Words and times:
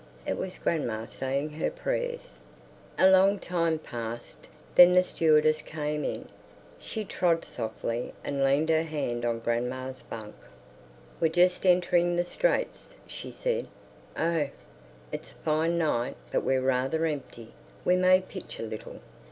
It 0.25 0.35
was 0.35 0.57
grandma 0.57 1.05
saying 1.05 1.51
her 1.59 1.69
prayers.... 1.69 2.39
A 2.97 3.07
long 3.07 3.37
time 3.37 3.77
passed. 3.77 4.47
Then 4.73 4.93
the 4.93 5.03
stewardess 5.03 5.61
came 5.61 6.03
in; 6.03 6.27
she 6.79 7.05
trod 7.05 7.45
softly 7.45 8.11
and 8.23 8.43
leaned 8.43 8.69
her 8.69 8.81
hand 8.81 9.25
on 9.25 9.37
grandma's 9.41 10.01
bunk. 10.01 10.33
"We're 11.19 11.27
just 11.29 11.67
entering 11.67 12.15
the 12.15 12.23
Straits," 12.23 12.95
she 13.05 13.31
said. 13.31 13.67
"Oh!" 14.17 14.47
"It's 15.11 15.33
a 15.33 15.45
fine 15.45 15.77
night, 15.77 16.15
but 16.31 16.41
we're 16.43 16.63
rather 16.63 17.05
empty. 17.05 17.53
We 17.85 17.95
may 17.95 18.21
pitch 18.21 18.59
a 18.59 18.63
little." 18.63 19.01